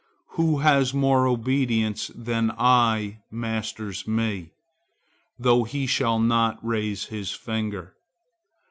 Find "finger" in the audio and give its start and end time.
7.33-7.93